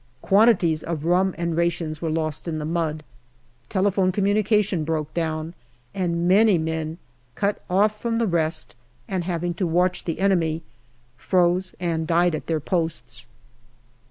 [0.23, 3.03] Quantities of rum and rations were lost in the mud.
[3.69, 5.53] Telephone communication broke down,
[5.93, 6.97] and many men,
[7.35, 8.75] cut off from the rest
[9.07, 10.63] and having to watch the enemy,
[11.17, 13.27] froze and died at their posts.